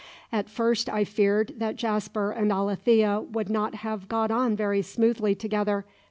At 0.31 0.49
first 0.49 0.89
I 0.89 1.03
feared 1.03 1.53
that 1.57 1.75
Jasper 1.75 2.31
and 2.31 2.51
Alethea 2.51 3.21
would 3.21 3.51
not 3.51 3.75
have 3.75 4.09
got 4.09 4.31
on 4.31 4.55
very 4.55 4.81
smoothly 4.81 5.35
together. 5.35 5.85